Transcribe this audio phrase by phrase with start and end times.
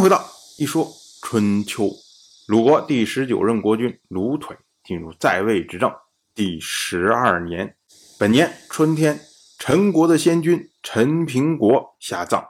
[0.00, 0.24] 回到
[0.58, 0.88] 一说
[1.22, 1.90] 春秋。
[2.46, 5.92] 鲁国第十九任国君鲁腿进入在位执政
[6.34, 7.76] 第十二年，
[8.18, 9.18] 本年春天，
[9.58, 12.46] 陈国的先君陈平国下葬。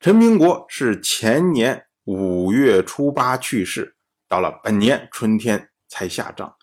[0.00, 3.94] 陈平国是前年五月初八去世，
[4.28, 6.56] 到了本年春天才下葬。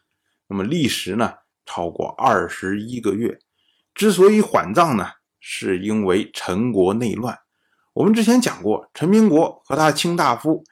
[0.48, 1.34] 那么历时呢，
[1.66, 3.40] 超过二十一个月。
[3.94, 5.08] 之所以缓葬呢，
[5.40, 7.38] 是因为陈国内乱。
[7.98, 10.64] 我们之前讲过，陈平国和他的卿大夫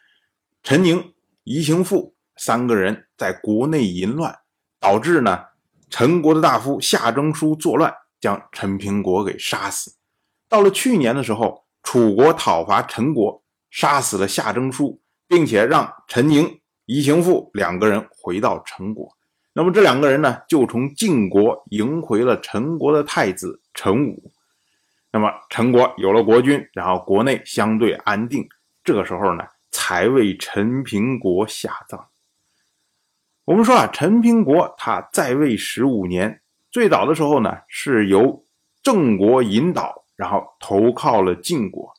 [0.62, 1.12] 陈宁、
[1.44, 4.38] 宜行父三个人在国内淫乱，
[4.80, 5.46] 导致呢
[5.90, 9.96] 陈国的大夫夏征舒作乱，将陈平国给杀死。
[10.48, 19.18] 到了去年的时候，楚国讨伐陈国，杀死了夏征舒，并且让陈宁、宜行父两个人回到陈国。
[19.54, 24.32] 那么这两个人呢，就从晋国迎回了陈国的太子陈武。
[25.16, 28.46] 那么陈国有了国君，然后国内相对安定，
[28.84, 32.08] 这个时候呢，才为陈平国下葬。
[33.46, 38.46] 我们说啊，陈平国他在位十五年，最早的时候呢，是由
[38.84, 41.94] 郑国引导，然后投靠了晋国。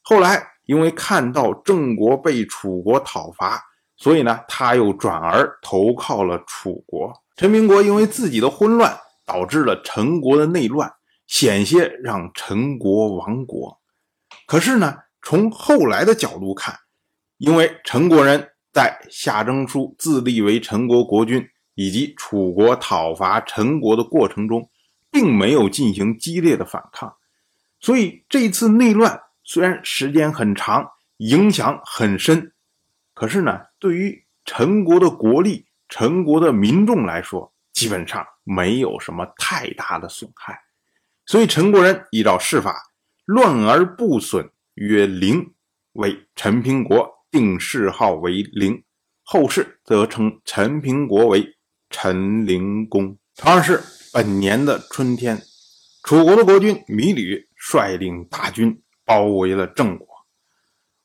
[0.00, 3.62] 后来因为看到郑国被楚国讨伐，
[3.98, 7.12] 所以呢，他又转而投靠了楚国。
[7.36, 10.90] 陈平国因为自己的混乱，导致了陈国的内乱。
[11.34, 13.80] 险些让陈国亡国，
[14.46, 16.78] 可是呢，从后来的角度看，
[17.38, 21.42] 因为陈国人在夏征舒自立为陈国国君，
[21.74, 24.68] 以及楚国讨伐陈国的过程中，
[25.10, 27.16] 并没有进行激烈的反抗，
[27.80, 30.86] 所以这次内乱虽然时间很长，
[31.16, 32.52] 影响很深，
[33.14, 40.60] 可是呢，对于陈国的国力、陈国的民众来说，基本上没有什么太大的损害。
[41.26, 42.74] 所以陈国人依照世法，
[43.24, 45.54] 乱而不损，曰灵，
[45.92, 48.82] 为陈平国定谥号为灵。
[49.24, 51.56] 后世则称陈平国为
[51.88, 53.16] 陈灵公。
[53.36, 53.80] 同样是
[54.12, 55.40] 本年的春天，
[56.02, 60.06] 楚国的国君芈吕率领大军包围了郑国。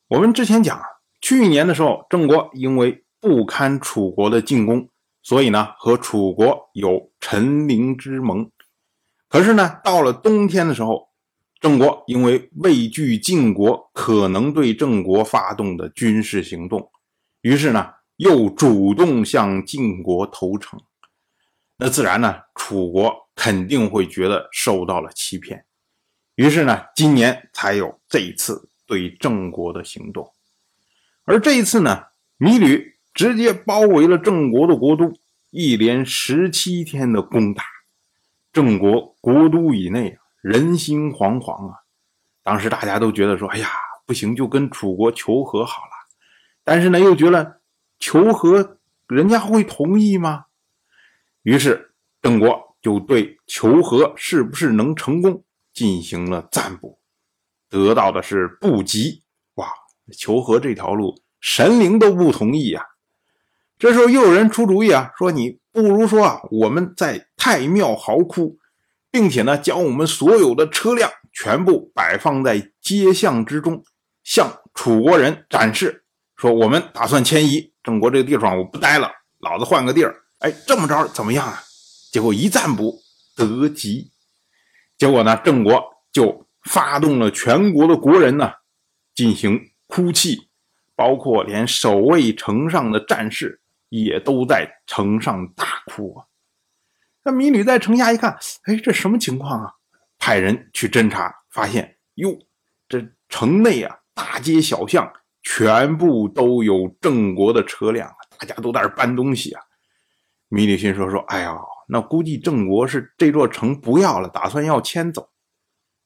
[0.08, 0.80] 我们之前讲，
[1.20, 4.88] 去年的时候，郑国因为不堪楚国的进攻，
[5.22, 8.50] 所以呢和楚国有陈灵之盟。
[9.28, 11.08] 可是呢，到了冬天的时候，
[11.60, 16.90] 郑国因为畏惧晋国可能对郑国发动的军事行动，
[17.42, 20.80] 于是呢，又主动向晋国投诚。
[21.76, 25.64] 那自然呢，楚国肯定会觉得受到了欺骗，
[26.36, 30.32] 于是呢，今年才有这一次对郑国的行动。
[31.24, 32.04] 而这一次呢，
[32.38, 35.12] 米吕直接包围了郑国的国都，
[35.50, 37.62] 一连十七天的攻打。
[38.52, 41.76] 郑国国都以内，人心惶惶啊！
[42.42, 43.68] 当时大家都觉得说：“哎呀，
[44.06, 45.90] 不行，就跟楚国求和好了。”
[46.64, 47.60] 但是呢，又觉得
[47.98, 50.46] 求和人家会同意吗？
[51.42, 56.98] 于是郑国就对求和是不是能成功进行了占卜，
[57.68, 59.22] 得到的是不吉。
[59.54, 59.68] 哇，
[60.16, 62.84] 求和这条路，神灵都不同意呀！
[63.78, 68.58] 这时候又有人出主意啊，说你不如说啊，我们在太庙嚎哭，
[69.10, 73.84] 并且呢，将我们所有的车辆全部摆放在街巷之中，
[74.24, 76.04] 向楚国人展示，
[76.36, 80.16] 说我们打算迁移郑国这个地方，我不待了，老子换个地儿。
[80.38, 81.62] 哎，这么着怎么样啊？
[82.10, 83.00] 结果一占卜
[83.36, 84.10] 得吉，
[84.96, 88.52] 结果呢，郑国就发动了全国的国人呢，
[89.14, 90.48] 进行哭泣，
[90.96, 93.60] 包括连守卫城上的战士。
[93.88, 96.26] 也都在城上大哭啊！
[97.24, 99.72] 那米吕在城下一看，哎，这什么情况啊？
[100.18, 102.36] 派人去侦查，发现哟，
[102.88, 105.12] 这城内啊，大街小巷
[105.42, 109.62] 全部都有郑国的车辆，大家都在这搬东西啊。
[110.48, 111.56] 米吕心说说，哎呀，
[111.88, 115.30] 那估计郑国是这座城不要了，打算要迁走。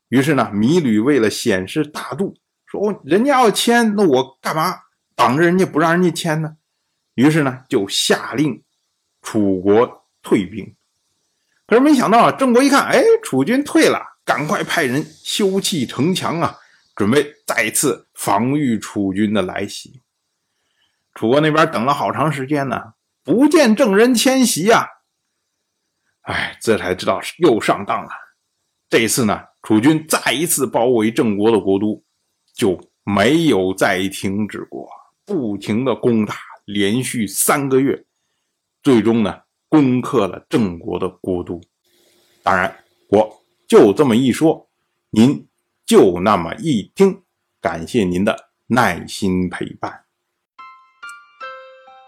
[0.09, 4.75] 于是呢，米吕为了显示大度，说人家要迁，那我干嘛
[5.15, 6.57] 挡着人家不让人家迁呢？
[7.15, 8.63] 于是呢，就下令
[9.21, 10.75] 楚国退兵。
[11.67, 16.59] 可是没想到啊，郑国一看，哎，楚军退了，赶快派人修砌城墙啊，
[16.97, 20.03] 准备再次防御楚军的来袭。
[21.15, 24.87] 楚国那边等了好长时间呢，不见郑人迁徙呀，
[26.23, 28.11] 哎，这才知道又上当了。
[28.89, 32.03] 这一次呢，楚军再一次包围郑国的国都，
[32.55, 34.89] 就没有再停止过，
[35.25, 36.35] 不停的攻打。
[36.73, 38.05] 连续三个月，
[38.83, 41.61] 最终呢攻克了郑国的国都。
[42.43, 44.69] 当然，我就这么一说，
[45.11, 45.47] 您
[45.87, 47.23] 就那么一听。
[47.61, 50.05] 感谢您的耐心陪伴。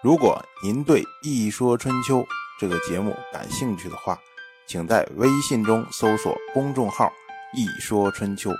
[0.02, 2.19] 如果您对《一说春秋》
[2.58, 4.19] 这个节目感兴趣的话，
[4.67, 7.12] 请在微信中搜索公众号
[7.55, 8.50] “一说春秋”，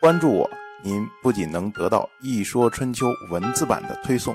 [0.00, 0.50] 关注我。
[0.84, 4.34] 您不仅能得到《一说春秋》文字版的推送，